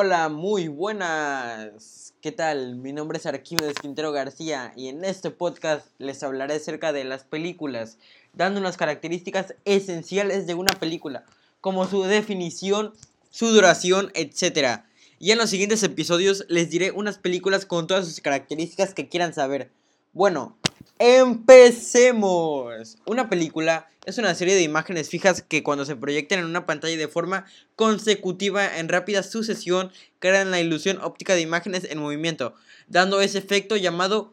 Hola, 0.00 0.28
muy 0.28 0.68
buenas. 0.68 2.14
¿Qué 2.20 2.30
tal? 2.30 2.76
Mi 2.76 2.92
nombre 2.92 3.18
es 3.18 3.26
Arquímedes 3.26 3.74
Quintero 3.82 4.12
García 4.12 4.72
y 4.76 4.86
en 4.86 5.04
este 5.04 5.32
podcast 5.32 5.88
les 5.98 6.22
hablaré 6.22 6.54
acerca 6.54 6.92
de 6.92 7.02
las 7.02 7.24
películas, 7.24 7.98
dando 8.32 8.60
unas 8.60 8.76
características 8.76 9.56
esenciales 9.64 10.46
de 10.46 10.54
una 10.54 10.72
película, 10.78 11.24
como 11.60 11.84
su 11.88 12.04
definición, 12.04 12.94
su 13.30 13.48
duración, 13.48 14.12
etc. 14.14 14.82
Y 15.18 15.32
en 15.32 15.38
los 15.38 15.50
siguientes 15.50 15.82
episodios 15.82 16.44
les 16.48 16.70
diré 16.70 16.92
unas 16.92 17.18
películas 17.18 17.66
con 17.66 17.88
todas 17.88 18.06
sus 18.06 18.20
características 18.20 18.94
que 18.94 19.08
quieran 19.08 19.34
saber. 19.34 19.72
Bueno, 20.12 20.56
Empecemos. 20.98 22.98
Una 23.06 23.28
película 23.28 23.88
es 24.04 24.18
una 24.18 24.34
serie 24.34 24.54
de 24.54 24.62
imágenes 24.62 25.10
fijas 25.10 25.42
que 25.42 25.62
cuando 25.62 25.84
se 25.84 25.94
proyectan 25.94 26.40
en 26.40 26.46
una 26.46 26.66
pantalla 26.66 26.96
de 26.96 27.08
forma 27.08 27.44
consecutiva 27.76 28.78
en 28.78 28.88
rápida 28.88 29.22
sucesión 29.22 29.92
crean 30.18 30.50
la 30.50 30.60
ilusión 30.60 30.98
óptica 31.02 31.34
de 31.34 31.42
imágenes 31.42 31.84
en 31.84 31.98
movimiento, 31.98 32.54
dando 32.88 33.20
ese 33.20 33.38
efecto 33.38 33.76
llamado 33.76 34.32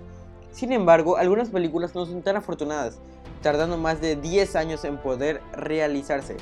Sin 0.50 0.72
embargo, 0.72 1.16
algunas 1.16 1.50
películas 1.50 1.94
no 1.94 2.06
son 2.06 2.22
tan 2.22 2.36
afortunadas, 2.36 2.98
tardando 3.42 3.76
más 3.76 4.00
de 4.00 4.16
10 4.16 4.56
años 4.56 4.84
en 4.84 4.98
poder 4.98 5.42
realizarse. 5.52 6.36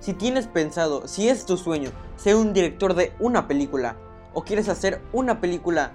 Si 0.00 0.12
tienes 0.12 0.46
pensado, 0.46 1.08
si 1.08 1.28
es 1.28 1.46
tu 1.46 1.56
sueño, 1.56 1.90
ser 2.16 2.36
un 2.36 2.52
director 2.52 2.94
de 2.94 3.12
una 3.18 3.48
película, 3.48 3.96
o 4.34 4.42
quieres 4.44 4.68
hacer 4.68 5.00
una 5.12 5.40
película 5.40 5.92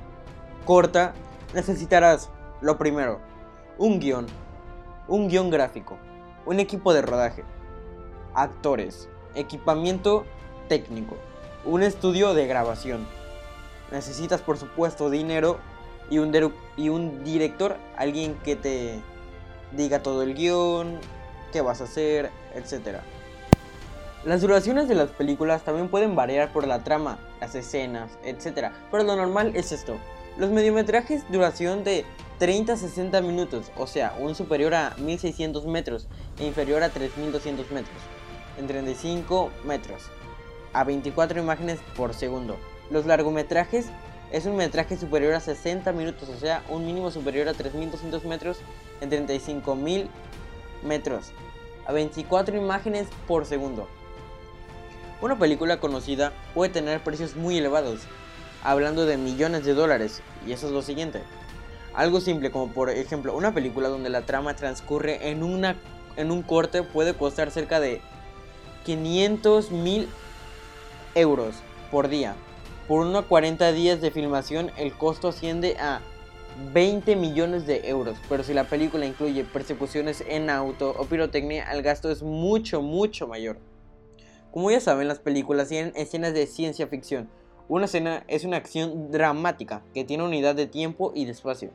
corta, 0.66 1.14
necesitarás, 1.54 2.30
lo 2.60 2.78
primero, 2.78 3.20
un 3.78 4.00
guion, 4.00 4.28
un 5.08 5.28
guion 5.30 5.50
gráfico, 5.50 5.98
un 6.46 6.60
equipo 6.60 6.94
de 6.94 7.02
rodaje, 7.02 7.44
actores, 8.34 9.10
equipamiento 9.36 10.26
técnico, 10.68 11.16
un 11.66 11.84
estudio 11.84 12.34
de 12.34 12.48
grabación. 12.48 13.08
Necesitas 13.92 14.42
por 14.42 14.58
supuesto 14.58 15.10
dinero 15.10 15.60
y 16.12 16.20
un, 16.20 17.24
director, 17.24 17.78
alguien 17.96 18.36
que 18.44 18.58
te 18.58 19.00
diga 19.72 20.04
todo 20.04 20.22
el 20.24 20.36
guion, 20.36 21.00
qué 21.54 21.62
vas 21.62 21.80
a 21.80 21.86
hacer, 21.86 22.30
etc. 22.54 22.98
Las 24.26 24.42
duraciones 24.42 24.90
de 24.90 24.96
las 24.96 25.10
películas 25.10 25.64
también 25.64 25.88
pueden 25.88 26.16
variar 26.16 26.52
por 26.52 26.68
la 26.68 26.84
trama, 26.84 27.18
las 27.40 27.56
escenas, 27.56 28.12
etc. 28.26 28.72
Pero 28.92 29.04
lo 29.04 29.16
normal 29.16 29.54
es 29.56 29.72
esto. 29.72 29.96
Los 30.38 30.50
mediometrajes 30.50 31.24
duración 31.32 31.86
de 31.86 32.06
30 32.40 32.74
a 32.74 32.78
60 32.78 33.22
minutos, 33.22 33.72
o 33.78 33.88
sea, 33.88 34.14
un 34.20 34.36
superior 34.36 34.74
a 34.74 34.96
1600 34.98 35.66
metros 35.66 36.08
e 36.40 36.46
inferior 36.46 36.84
a 36.84 36.90
3200 36.90 37.72
metros, 37.72 37.98
en 38.58 38.68
35 38.68 39.50
metros, 39.64 40.04
a 40.74 40.84
24 40.84 41.40
imágenes 41.40 41.80
por 41.96 42.14
segundo. 42.14 42.58
Los 42.90 43.06
largometrajes 43.06 43.88
es 44.32 44.46
un 44.46 44.56
metraje 44.56 44.98
superior 44.98 45.34
a 45.34 45.40
60 45.40 45.92
minutos, 45.92 46.30
o 46.30 46.40
sea, 46.40 46.64
un 46.70 46.86
mínimo 46.86 47.12
superior 47.12 47.50
a 47.50 47.54
3.200 47.54 48.24
metros 48.24 48.60
en 49.02 49.10
35.000 49.10 50.08
metros, 50.84 51.32
a 51.86 51.92
24 51.92 52.56
imágenes 52.58 53.08
por 53.28 53.46
segundo. 53.46 53.88
Una 55.22 55.38
película 55.38 55.80
conocida 55.80 56.32
puede 56.54 56.72
tener 56.72 57.04
precios 57.04 57.36
muy 57.36 57.58
elevados, 57.58 58.02
hablando 58.64 59.06
de 59.06 59.18
millones 59.18 59.66
de 59.66 59.74
dólares, 59.74 60.22
y 60.48 60.54
eso 60.54 60.68
es 60.68 60.74
lo 60.74 60.82
siguiente. 60.82 61.22
Algo 61.94 62.22
simple 62.22 62.52
como 62.52 62.72
por 62.72 62.90
ejemplo 62.90 63.36
una 63.36 63.54
película 63.54 63.90
donde 63.90 64.10
la 64.10 64.22
trama 64.22 64.56
transcurre 64.56 65.30
en, 65.30 65.44
una, 65.44 65.76
en 66.16 66.32
un 66.32 66.42
corte 66.42 66.84
puede 66.84 67.14
costar 67.14 67.52
cerca 67.52 67.82
de 67.82 68.00
500 68.86 69.72
mil 69.72 70.08
euros 71.16 71.56
por 71.92 72.08
día, 72.08 72.36
por 72.88 73.06
unos 73.06 73.26
40 73.26 73.72
días 73.72 74.02
de 74.02 74.12
filmación 74.12 74.72
el 74.78 74.94
costo 74.94 75.30
asciende 75.30 75.78
a 75.80 76.02
20 76.74 77.16
millones 77.16 77.66
de 77.66 77.88
euros, 77.90 78.18
pero 78.30 78.44
si 78.44 78.54
la 78.54 78.66
película 78.66 79.06
incluye 79.06 79.44
persecuciones 79.44 80.24
en 80.28 80.50
auto 80.50 80.94
o 80.98 81.06
pirotecnia, 81.06 81.72
el 81.72 81.82
gasto 81.82 82.12
es 82.12 82.24
mucho, 82.24 82.82
mucho 82.82 83.28
mayor. 83.28 83.58
Como 84.52 84.70
ya 84.70 84.82
saben, 84.82 85.08
las 85.08 85.20
películas 85.20 85.70
tienen 85.70 85.94
escenas 85.96 86.34
de 86.34 86.46
ciencia 86.46 86.88
ficción. 86.88 87.30
Una 87.70 87.86
escena 87.86 88.26
es 88.28 88.44
una 88.44 88.58
acción 88.58 89.12
dramática 89.12 89.82
que 89.94 90.04
tiene 90.04 90.24
unidad 90.24 90.56
de 90.56 90.68
tiempo 90.68 91.14
y 91.16 91.26
de 91.26 91.32
espacio. 91.32 91.72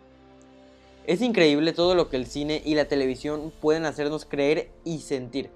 Es 1.07 1.23
increíble 1.23 1.73
todo 1.73 1.95
lo 1.95 2.09
que 2.09 2.17
el 2.17 2.27
cine 2.27 2.61
y 2.65 2.75
la 2.75 2.87
televisión 2.87 3.53
pueden 3.61 3.87
hacernos 3.87 4.25
creer 4.25 4.71
y 4.85 4.99
sentir. 4.99 5.51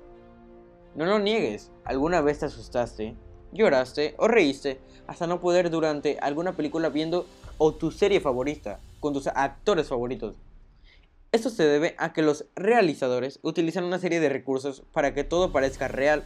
No 0.95 1.05
lo 1.05 1.19
niegues, 1.19 1.71
¿alguna 1.85 2.21
vez 2.21 2.39
te 2.39 2.47
asustaste? 2.47 3.17
Lloraste 3.53 4.15
o 4.19 4.29
reíste 4.29 4.79
hasta 5.07 5.27
no 5.27 5.41
poder 5.41 5.71
durante 5.71 6.19
alguna 6.21 6.53
película 6.53 6.89
viendo 6.89 7.27
o 7.59 7.75
tu 7.75 7.91
serie 7.91 8.21
favorita 8.21 8.81
con 9.01 9.13
tus 9.13 9.27
actores 9.27 9.89
favoritos. 9.89 10.37
Esto 11.33 11.51
se 11.51 11.65
debe 11.65 11.95
a 11.99 12.13
que 12.13 12.23
los 12.23 12.47
realizadores 12.57 13.39
utilizan 13.43 13.85
una 13.85 13.99
serie 13.99 14.21
de 14.21 14.29
recursos 14.29 14.83
para 14.93 15.15
que 15.15 15.25
todo 15.25 15.53
parezca 15.53 15.89
real 15.89 16.25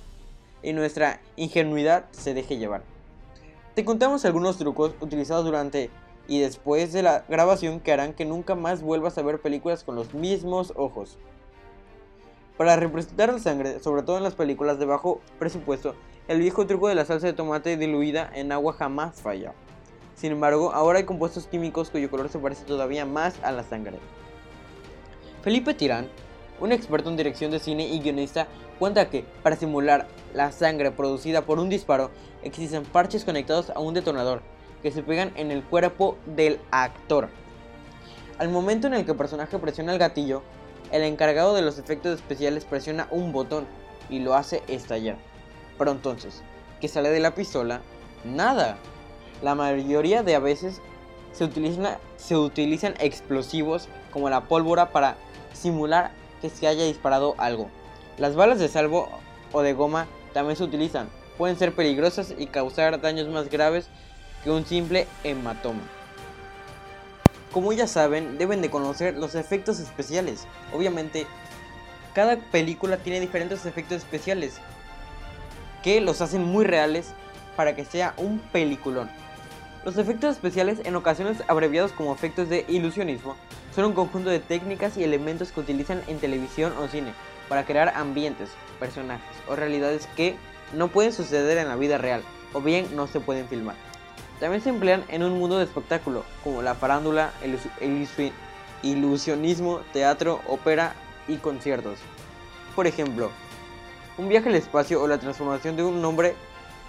y 0.62 0.72
nuestra 0.72 1.20
ingenuidad 1.36 2.06
se 2.10 2.34
deje 2.34 2.56
llevar. 2.56 2.82
Te 3.74 3.84
contamos 3.84 4.24
algunos 4.24 4.56
trucos 4.56 4.94
utilizados 5.00 5.44
durante 5.44 5.90
y 6.26 6.40
después 6.40 6.92
de 6.92 7.02
la 7.02 7.24
grabación 7.28 7.80
que 7.80 7.92
harán 7.92 8.14
que 8.14 8.24
nunca 8.24 8.54
más 8.54 8.82
vuelvas 8.82 9.18
a 9.18 9.22
ver 9.22 9.42
películas 9.42 9.84
con 9.84 9.94
los 9.94 10.14
mismos 10.14 10.72
ojos. 10.76 11.18
Para 12.56 12.76
representar 12.76 13.32
la 13.32 13.40
sangre, 13.40 13.80
sobre 13.80 14.02
todo 14.02 14.16
en 14.16 14.22
las 14.22 14.36
películas 14.36 14.78
de 14.78 14.86
bajo 14.86 15.20
presupuesto, 15.40 15.96
el 16.28 16.38
viejo 16.38 16.66
truco 16.66 16.86
de 16.86 16.94
la 16.94 17.04
salsa 17.04 17.26
de 17.26 17.32
tomate 17.32 17.76
diluida 17.76 18.30
en 18.32 18.52
agua 18.52 18.74
jamás 18.74 19.20
falla. 19.20 19.52
Sin 20.14 20.30
embargo, 20.30 20.72
ahora 20.72 20.98
hay 20.98 21.04
compuestos 21.04 21.48
químicos 21.48 21.90
cuyo 21.90 22.08
color 22.10 22.28
se 22.28 22.38
parece 22.38 22.64
todavía 22.64 23.06
más 23.06 23.42
a 23.42 23.50
la 23.50 23.64
sangre. 23.64 23.98
Felipe 25.42 25.74
Tirán, 25.74 26.08
un 26.60 26.70
experto 26.70 27.10
en 27.10 27.16
dirección 27.16 27.50
de 27.50 27.58
cine 27.58 27.88
y 27.88 27.98
guionista, 27.98 28.46
cuenta 28.78 29.10
que, 29.10 29.24
para 29.42 29.56
simular 29.56 30.06
la 30.32 30.52
sangre 30.52 30.92
producida 30.92 31.42
por 31.42 31.58
un 31.58 31.68
disparo, 31.68 32.12
existen 32.44 32.84
parches 32.84 33.24
conectados 33.24 33.70
a 33.70 33.80
un 33.80 33.94
detonador 33.94 34.42
que 34.80 34.92
se 34.92 35.02
pegan 35.02 35.32
en 35.34 35.50
el 35.50 35.64
cuerpo 35.64 36.16
del 36.24 36.60
actor. 36.70 37.28
Al 38.38 38.48
momento 38.48 38.86
en 38.86 38.94
el 38.94 39.04
que 39.04 39.10
el 39.10 39.16
personaje 39.16 39.58
presiona 39.58 39.92
el 39.92 39.98
gatillo, 39.98 40.42
el 40.92 41.02
encargado 41.02 41.54
de 41.54 41.62
los 41.62 41.78
efectos 41.78 42.14
especiales 42.14 42.64
presiona 42.64 43.08
un 43.10 43.32
botón 43.32 43.66
y 44.08 44.20
lo 44.20 44.34
hace 44.34 44.62
estallar. 44.68 45.16
Pero 45.78 45.90
entonces, 45.90 46.42
¿qué 46.80 46.88
sale 46.88 47.10
de 47.10 47.20
la 47.20 47.34
pistola? 47.34 47.80
Nada. 48.24 48.78
La 49.42 49.54
mayoría 49.54 50.22
de 50.22 50.38
veces 50.38 50.80
se 51.32 51.50
se 52.16 52.36
utilizan 52.36 52.94
explosivos 53.00 53.88
como 54.12 54.30
la 54.30 54.42
pólvora 54.42 54.90
para 54.92 55.16
simular 55.52 56.12
que 56.40 56.50
se 56.50 56.66
haya 56.66 56.84
disparado 56.84 57.34
algo. 57.38 57.68
Las 58.18 58.36
balas 58.36 58.58
de 58.58 58.68
salvo 58.68 59.08
o 59.52 59.62
de 59.62 59.72
goma 59.72 60.06
también 60.32 60.56
se 60.56 60.64
utilizan. 60.64 61.08
Pueden 61.36 61.58
ser 61.58 61.74
peligrosas 61.74 62.34
y 62.38 62.46
causar 62.46 63.00
daños 63.00 63.28
más 63.28 63.50
graves 63.50 63.88
que 64.44 64.50
un 64.50 64.64
simple 64.64 65.08
hematoma. 65.24 65.82
Como 67.54 67.72
ya 67.72 67.86
saben, 67.86 68.36
deben 68.36 68.62
de 68.62 68.68
conocer 68.68 69.16
los 69.16 69.36
efectos 69.36 69.78
especiales. 69.78 70.48
Obviamente, 70.72 71.24
cada 72.12 72.36
película 72.36 72.96
tiene 72.96 73.20
diferentes 73.20 73.64
efectos 73.64 73.98
especiales 73.98 74.56
que 75.84 76.00
los 76.00 76.20
hacen 76.20 76.42
muy 76.42 76.64
reales 76.64 77.12
para 77.54 77.76
que 77.76 77.84
sea 77.84 78.12
un 78.16 78.40
peliculón. 78.40 79.08
Los 79.84 79.98
efectos 79.98 80.34
especiales, 80.34 80.80
en 80.82 80.96
ocasiones 80.96 81.44
abreviados 81.46 81.92
como 81.92 82.12
efectos 82.12 82.48
de 82.48 82.64
ilusionismo, 82.66 83.36
son 83.72 83.84
un 83.84 83.92
conjunto 83.92 84.30
de 84.30 84.40
técnicas 84.40 84.96
y 84.96 85.04
elementos 85.04 85.52
que 85.52 85.60
utilizan 85.60 86.02
en 86.08 86.18
televisión 86.18 86.72
o 86.76 86.88
cine 86.88 87.12
para 87.48 87.64
crear 87.64 87.90
ambientes, 87.90 88.48
personajes 88.80 89.36
o 89.48 89.54
realidades 89.54 90.08
que 90.16 90.34
no 90.72 90.88
pueden 90.88 91.12
suceder 91.12 91.58
en 91.58 91.68
la 91.68 91.76
vida 91.76 91.98
real 91.98 92.24
o 92.52 92.60
bien 92.60 92.96
no 92.96 93.06
se 93.06 93.20
pueden 93.20 93.46
filmar. 93.46 93.76
También 94.44 94.62
se 94.62 94.68
emplean 94.68 95.04
en 95.08 95.22
un 95.22 95.38
mundo 95.38 95.56
de 95.56 95.64
espectáculo 95.64 96.22
como 96.42 96.60
la 96.60 96.74
farándula, 96.74 97.32
el, 97.40 97.58
ilusionismo, 98.82 99.80
teatro, 99.94 100.42
ópera 100.46 100.94
y 101.26 101.36
conciertos. 101.38 101.98
Por 102.76 102.86
ejemplo, 102.86 103.30
un 104.18 104.28
viaje 104.28 104.50
al 104.50 104.56
espacio 104.56 105.02
o 105.02 105.08
la 105.08 105.16
transformación 105.16 105.76
de 105.76 105.82
un 105.82 106.02
nombre 106.02 106.34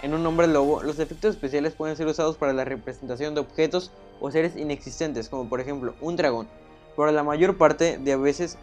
en 0.02 0.12
un 0.12 0.26
hombre 0.26 0.48
lobo, 0.48 0.82
los 0.82 0.98
efectos 0.98 1.30
especiales 1.30 1.72
pueden 1.72 1.96
ser 1.96 2.06
usados 2.06 2.36
para 2.36 2.52
la 2.52 2.66
representación 2.66 3.34
de 3.34 3.40
objetos 3.40 3.90
o 4.20 4.30
seres 4.30 4.54
inexistentes, 4.54 5.30
como 5.30 5.48
por 5.48 5.62
ejemplo 5.62 5.94
un 6.02 6.14
dragón, 6.16 6.48
pero 6.94 7.10
la 7.10 7.22
mayor 7.22 7.56
parte 7.56 7.96
de 7.96 8.16
veces 8.16 8.58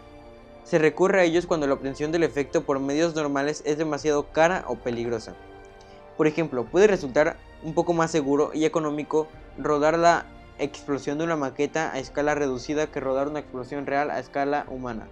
se 0.66 0.78
recurre 0.78 1.22
a 1.22 1.24
ellos 1.24 1.48
cuando 1.48 1.66
la 1.66 1.74
obtención 1.74 2.12
del 2.12 2.22
efecto 2.22 2.62
por 2.62 2.80
medios 2.80 3.16
normales 3.16 3.64
es 3.66 3.80
demasiado 3.80 4.28
cara 4.32 4.66
o 4.68 4.76
peligrosa. 4.76 5.34
Por 6.16 6.28
ejemplo, 6.28 6.66
puede 6.66 6.86
resultar 6.86 7.38
un 7.64 7.74
poco 7.74 7.94
más 7.94 8.12
seguro 8.12 8.52
y 8.54 8.66
económico 8.66 9.28
rodar 9.58 9.98
la 9.98 10.26
explosión 10.60 11.18
de 11.18 11.24
una 11.24 11.36
maqueta 11.36 11.92
a 11.94 12.00
escala 12.00 12.36
reducida 12.36 12.88
que 12.88 13.00
rodar 13.00 13.28
una 13.28 13.40
explosión 13.40 13.86
real 13.86 14.12
a 14.12 14.20
escala 14.20 14.66
humana, 14.70 15.08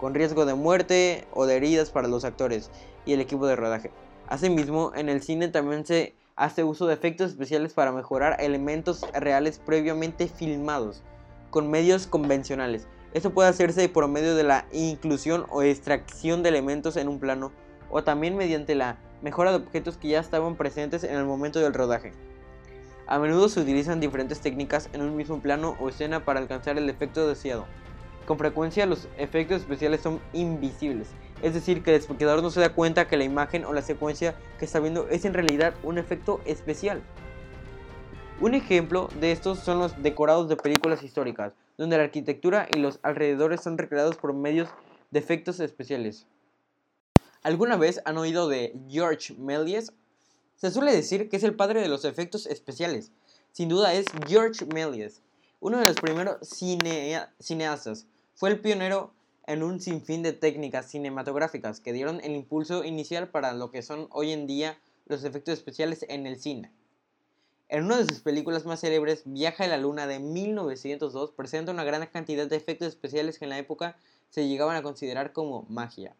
con 0.00 0.14
riesgo 0.14 0.46
de 0.46 0.54
muerte 0.54 1.26
o 1.32 1.46
de 1.46 1.56
heridas 1.56 1.90
para 1.90 2.08
los 2.08 2.24
actores 2.24 2.70
y 3.04 3.12
el 3.12 3.20
equipo 3.20 3.46
de 3.46 3.56
rodaje. 3.56 3.90
Asimismo, 4.28 4.92
en 4.94 5.08
el 5.08 5.22
cine 5.22 5.48
también 5.48 5.86
se 5.86 6.14
hace 6.36 6.62
uso 6.62 6.86
de 6.86 6.94
efectos 6.94 7.30
especiales 7.30 7.72
para 7.72 7.92
mejorar 7.92 8.36
elementos 8.40 9.04
reales 9.12 9.58
previamente 9.58 10.28
filmados 10.28 11.02
con 11.50 11.70
medios 11.70 12.06
convencionales. 12.06 12.86
Esto 13.14 13.30
puede 13.30 13.48
hacerse 13.48 13.88
por 13.88 14.06
medio 14.06 14.36
de 14.36 14.44
la 14.44 14.66
inclusión 14.70 15.46
o 15.48 15.62
extracción 15.62 16.42
de 16.42 16.50
elementos 16.50 16.96
en 16.96 17.08
un 17.08 17.18
plano 17.18 17.52
o 17.90 18.04
también 18.04 18.36
mediante 18.36 18.74
la 18.74 18.98
mejora 19.22 19.50
de 19.50 19.56
objetos 19.58 19.96
que 19.96 20.08
ya 20.08 20.20
estaban 20.20 20.56
presentes 20.56 21.04
en 21.04 21.16
el 21.16 21.24
momento 21.24 21.58
del 21.58 21.74
rodaje. 21.74 22.12
A 23.06 23.18
menudo 23.18 23.48
se 23.48 23.60
utilizan 23.60 24.00
diferentes 24.00 24.40
técnicas 24.40 24.90
en 24.92 25.00
un 25.00 25.16
mismo 25.16 25.40
plano 25.40 25.76
o 25.80 25.88
escena 25.88 26.24
para 26.24 26.40
alcanzar 26.40 26.76
el 26.76 26.90
efecto 26.90 27.26
deseado. 27.26 27.66
Con 28.26 28.36
frecuencia 28.36 28.84
los 28.84 29.08
efectos 29.16 29.62
especiales 29.62 30.02
son 30.02 30.20
invisibles, 30.34 31.08
es 31.40 31.54
decir, 31.54 31.82
que 31.82 31.90
el 31.90 31.96
espectador 31.96 32.42
no 32.42 32.50
se 32.50 32.60
da 32.60 32.74
cuenta 32.74 33.08
que 33.08 33.16
la 33.16 33.24
imagen 33.24 33.64
o 33.64 33.72
la 33.72 33.80
secuencia 33.80 34.34
que 34.58 34.66
está 34.66 34.80
viendo 34.80 35.08
es 35.08 35.24
en 35.24 35.32
realidad 35.32 35.72
un 35.82 35.96
efecto 35.96 36.42
especial. 36.44 37.00
Un 38.40 38.54
ejemplo 38.54 39.08
de 39.18 39.32
estos 39.32 39.58
son 39.58 39.78
los 39.78 40.00
decorados 40.02 40.48
de 40.48 40.56
películas 40.56 41.02
históricas, 41.02 41.54
donde 41.78 41.96
la 41.96 42.04
arquitectura 42.04 42.68
y 42.70 42.78
los 42.78 43.00
alrededores 43.02 43.62
son 43.62 43.78
recreados 43.78 44.16
por 44.16 44.34
medios 44.34 44.68
de 45.10 45.18
efectos 45.18 45.58
especiales. 45.58 46.26
¿Alguna 47.42 47.76
vez 47.76 48.00
han 48.04 48.18
oído 48.18 48.48
de 48.48 48.76
George 48.88 49.34
Méliès? 49.34 49.92
Se 50.56 50.72
suele 50.72 50.92
decir 50.92 51.28
que 51.28 51.36
es 51.36 51.44
el 51.44 51.54
padre 51.54 51.80
de 51.80 51.88
los 51.88 52.04
efectos 52.04 52.46
especiales. 52.46 53.12
Sin 53.52 53.68
duda 53.68 53.94
es 53.94 54.06
George 54.26 54.66
Méliès, 54.66 55.22
uno 55.60 55.78
de 55.78 55.86
los 55.86 55.96
primeros 55.96 56.36
cineastas. 56.48 58.06
Fue 58.34 58.50
el 58.50 58.60
pionero 58.60 59.12
en 59.46 59.62
un 59.62 59.80
sinfín 59.80 60.24
de 60.24 60.32
técnicas 60.32 60.90
cinematográficas 60.90 61.78
que 61.78 61.92
dieron 61.92 62.20
el 62.24 62.34
impulso 62.34 62.82
inicial 62.82 63.28
para 63.28 63.54
lo 63.54 63.70
que 63.70 63.82
son 63.82 64.08
hoy 64.10 64.32
en 64.32 64.48
día 64.48 64.76
los 65.06 65.22
efectos 65.22 65.54
especiales 65.54 66.04
en 66.08 66.26
el 66.26 66.40
cine. 66.40 66.72
En 67.68 67.84
una 67.84 67.98
de 67.98 68.06
sus 68.06 68.20
películas 68.20 68.66
más 68.66 68.80
célebres, 68.80 69.22
Viaja 69.26 69.64
a 69.64 69.68
la 69.68 69.78
Luna 69.78 70.08
de 70.08 70.18
1902, 70.18 71.30
presenta 71.32 71.70
una 71.70 71.84
gran 71.84 72.04
cantidad 72.06 72.48
de 72.48 72.56
efectos 72.56 72.88
especiales 72.88 73.38
que 73.38 73.44
en 73.44 73.50
la 73.50 73.58
época 73.58 73.96
se 74.28 74.48
llegaban 74.48 74.76
a 74.76 74.82
considerar 74.82 75.32
como 75.32 75.66
magia. 75.68 76.16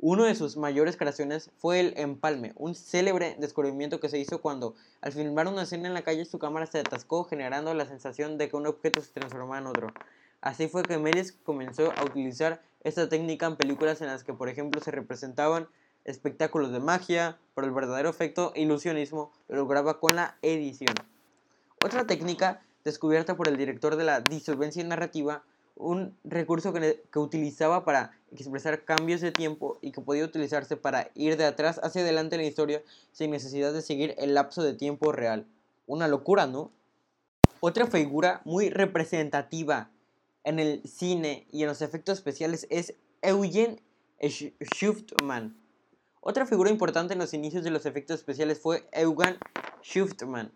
Uno 0.00 0.22
de 0.22 0.36
sus 0.36 0.56
mayores 0.56 0.96
creaciones 0.96 1.50
fue 1.58 1.80
el 1.80 1.94
empalme, 1.96 2.52
un 2.54 2.76
célebre 2.76 3.34
descubrimiento 3.40 3.98
que 3.98 4.08
se 4.08 4.20
hizo 4.20 4.40
cuando, 4.40 4.76
al 5.00 5.10
filmar 5.10 5.48
una 5.48 5.62
escena 5.62 5.88
en 5.88 5.94
la 5.94 6.02
calle, 6.02 6.24
su 6.24 6.38
cámara 6.38 6.66
se 6.66 6.78
atascó, 6.78 7.24
generando 7.24 7.74
la 7.74 7.84
sensación 7.84 8.38
de 8.38 8.48
que 8.48 8.54
un 8.54 8.68
objeto 8.68 9.00
se 9.00 9.10
transformaba 9.10 9.58
en 9.58 9.66
otro. 9.66 9.88
Así 10.40 10.68
fue 10.68 10.84
que 10.84 10.98
Méliès 10.98 11.32
comenzó 11.42 11.92
a 11.96 12.04
utilizar 12.04 12.62
esta 12.84 13.08
técnica 13.08 13.46
en 13.46 13.56
películas 13.56 14.00
en 14.00 14.06
las 14.06 14.22
que, 14.22 14.32
por 14.32 14.48
ejemplo, 14.48 14.80
se 14.80 14.92
representaban 14.92 15.66
espectáculos 16.04 16.70
de 16.70 16.78
magia, 16.78 17.36
pero 17.56 17.66
el 17.66 17.74
verdadero 17.74 18.08
efecto 18.08 18.52
ilusionismo 18.54 19.32
lo 19.48 19.56
lograba 19.56 19.98
con 19.98 20.14
la 20.14 20.36
edición. 20.42 20.94
Otra 21.84 22.06
técnica 22.06 22.62
descubierta 22.84 23.36
por 23.36 23.48
el 23.48 23.56
director 23.56 23.96
de 23.96 24.04
la 24.04 24.20
disolvencia 24.20 24.84
narrativa 24.84 25.42
un 25.78 26.16
recurso 26.24 26.72
que, 26.72 27.02
utilizaba 27.14 27.84
para 27.84 28.12
expresar 28.32 28.84
cambios 28.84 29.20
de 29.20 29.32
tiempo 29.32 29.78
y 29.80 29.92
que 29.92 30.00
podía 30.00 30.24
utilizarse 30.24 30.76
para 30.76 31.10
ir 31.14 31.36
de 31.36 31.44
atrás 31.44 31.80
hacia 31.82 32.02
adelante 32.02 32.36
en 32.36 32.42
la 32.42 32.48
historia 32.48 32.82
sin 33.12 33.30
necesidad 33.30 33.72
de 33.72 33.82
seguir 33.82 34.14
el 34.18 34.34
lapso 34.34 34.62
de 34.62 34.74
tiempo 34.74 35.12
real. 35.12 35.46
Una 35.86 36.08
locura, 36.08 36.46
¿no? 36.46 36.70
Otra 37.60 37.86
figura 37.86 38.42
muy 38.44 38.70
representativa 38.70 39.90
en 40.44 40.58
el 40.58 40.82
cine 40.84 41.46
y 41.50 41.62
en 41.62 41.68
los 41.68 41.82
efectos 41.82 42.18
especiales 42.18 42.66
es 42.70 42.94
Eugen 43.22 43.80
Schuftman. 44.20 45.56
Otra 46.20 46.46
figura 46.46 46.70
importante 46.70 47.14
en 47.14 47.18
los 47.18 47.34
inicios 47.34 47.64
de 47.64 47.70
los 47.70 47.86
efectos 47.86 48.16
especiales 48.20 48.60
fue 48.60 48.88
Eugen 48.92 49.38
Schuftman, 49.82 50.52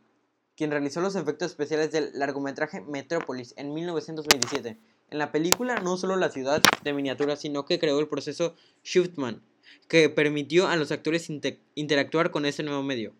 quien 0.56 0.70
realizó 0.70 1.00
los 1.00 1.14
efectos 1.14 1.52
especiales 1.52 1.92
del 1.92 2.10
largometraje 2.14 2.80
Metrópolis 2.80 3.54
en 3.56 3.72
1927. 3.72 4.78
En 5.12 5.18
la 5.18 5.30
película 5.30 5.74
no 5.74 5.98
solo 5.98 6.16
la 6.16 6.30
ciudad 6.30 6.62
de 6.82 6.92
miniatura, 6.94 7.36
sino 7.36 7.66
que 7.66 7.78
creó 7.78 8.00
el 8.00 8.08
proceso 8.08 8.54
Shiftman, 8.82 9.42
que 9.86 10.08
permitió 10.08 10.68
a 10.68 10.76
los 10.76 10.90
actores 10.90 11.28
interactuar 11.74 12.30
con 12.30 12.46
ese 12.46 12.62
nuevo 12.62 12.82
medio. 12.82 13.12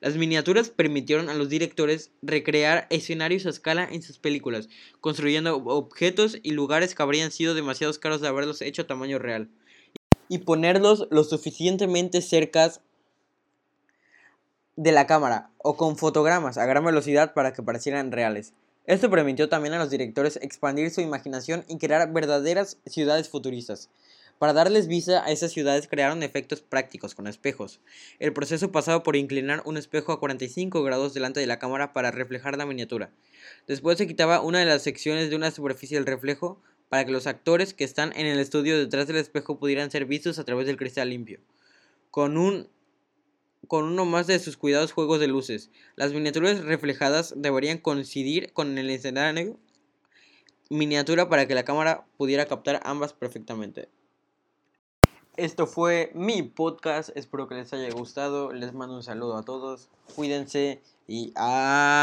Las 0.00 0.14
miniaturas 0.14 0.70
permitieron 0.70 1.28
a 1.28 1.34
los 1.34 1.50
directores 1.50 2.12
recrear 2.22 2.86
escenarios 2.88 3.44
a 3.44 3.50
escala 3.50 3.86
en 3.92 4.00
sus 4.00 4.18
películas, 4.18 4.70
construyendo 5.02 5.56
objetos 5.56 6.38
y 6.42 6.52
lugares 6.52 6.94
que 6.94 7.02
habrían 7.02 7.30
sido 7.30 7.52
demasiado 7.52 7.92
caros 8.00 8.22
de 8.22 8.28
haberlos 8.28 8.62
hecho 8.62 8.80
a 8.80 8.86
tamaño 8.86 9.18
real, 9.18 9.50
y 10.30 10.38
ponerlos 10.38 11.08
lo 11.10 11.24
suficientemente 11.24 12.22
cerca 12.22 12.72
de 14.76 14.92
la 14.92 15.06
cámara 15.06 15.50
o 15.58 15.76
con 15.76 15.98
fotogramas 15.98 16.56
a 16.56 16.64
gran 16.64 16.86
velocidad 16.86 17.34
para 17.34 17.52
que 17.52 17.62
parecieran 17.62 18.12
reales. 18.12 18.54
Esto 18.88 19.10
permitió 19.10 19.50
también 19.50 19.74
a 19.74 19.78
los 19.78 19.90
directores 19.90 20.38
expandir 20.40 20.90
su 20.90 21.02
imaginación 21.02 21.62
y 21.68 21.76
crear 21.76 22.10
verdaderas 22.10 22.78
ciudades 22.86 23.28
futuristas. 23.28 23.90
Para 24.38 24.54
darles 24.54 24.88
vista 24.88 25.22
a 25.22 25.30
esas 25.30 25.52
ciudades 25.52 25.88
crearon 25.88 26.22
efectos 26.22 26.62
prácticos 26.62 27.14
con 27.14 27.26
espejos. 27.26 27.80
El 28.18 28.32
proceso 28.32 28.72
pasaba 28.72 29.02
por 29.02 29.14
inclinar 29.14 29.60
un 29.66 29.76
espejo 29.76 30.12
a 30.12 30.18
45 30.18 30.82
grados 30.82 31.12
delante 31.12 31.38
de 31.38 31.46
la 31.46 31.58
cámara 31.58 31.92
para 31.92 32.12
reflejar 32.12 32.56
la 32.56 32.64
miniatura. 32.64 33.10
Después 33.66 33.98
se 33.98 34.06
quitaba 34.06 34.40
una 34.40 34.60
de 34.60 34.64
las 34.64 34.84
secciones 34.84 35.28
de 35.28 35.36
una 35.36 35.50
superficie 35.50 35.98
del 35.98 36.06
reflejo 36.06 36.58
para 36.88 37.04
que 37.04 37.12
los 37.12 37.26
actores 37.26 37.74
que 37.74 37.84
están 37.84 38.14
en 38.16 38.24
el 38.24 38.38
estudio 38.38 38.78
detrás 38.78 39.06
del 39.06 39.16
espejo 39.16 39.58
pudieran 39.58 39.90
ser 39.90 40.06
vistos 40.06 40.38
a 40.38 40.44
través 40.44 40.66
del 40.66 40.78
cristal 40.78 41.10
limpio. 41.10 41.40
Con 42.10 42.38
un 42.38 42.68
con 43.66 43.84
uno 43.84 44.04
más 44.04 44.26
de 44.26 44.38
sus 44.38 44.56
cuidados 44.56 44.92
juegos 44.92 45.20
de 45.20 45.26
luces. 45.26 45.70
Las 45.96 46.12
miniaturas 46.12 46.64
reflejadas 46.64 47.34
deberían 47.36 47.78
coincidir 47.78 48.52
con 48.52 48.78
el 48.78 48.90
escenario 48.90 49.58
miniatura 50.70 51.28
para 51.28 51.46
que 51.46 51.54
la 51.54 51.64
cámara 51.64 52.06
pudiera 52.16 52.46
captar 52.46 52.80
ambas 52.84 53.12
perfectamente. 53.12 53.88
Esto 55.36 55.66
fue 55.66 56.10
mi 56.14 56.42
podcast, 56.42 57.10
espero 57.14 57.46
que 57.46 57.54
les 57.54 57.72
haya 57.72 57.90
gustado, 57.90 58.52
les 58.52 58.72
mando 58.72 58.96
un 58.96 59.04
saludo 59.04 59.36
a 59.36 59.44
todos, 59.44 59.88
cuídense 60.16 60.82
y 61.06 61.32
adiós. 61.36 62.00